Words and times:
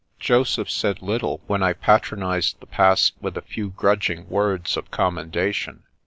Joseph 0.19 0.67
said 0.67 1.03
little 1.03 1.41
when 1.45 1.61
I 1.61 1.73
patronised 1.73 2.59
the 2.59 2.65
Pass 2.65 3.11
with 3.21 3.37
a 3.37 3.41
few 3.43 3.69
gnidging 3.69 4.25
words 4.29 4.75
of 4.75 4.89
commendation. 4.89 5.83